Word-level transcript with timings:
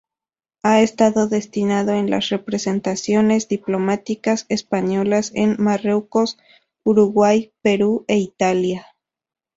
Ha 0.63 0.81
estado 0.81 1.27
destinado 1.27 1.91
en 1.91 2.09
las 2.09 2.29
representaciones 2.29 3.47
diplomáticas 3.47 4.47
españolas 4.49 5.31
en 5.35 5.57
Marruecos, 5.59 6.39
Uruguay, 6.83 7.53
Perú 7.61 8.03
e 8.07 8.15
Italia. 8.17 8.87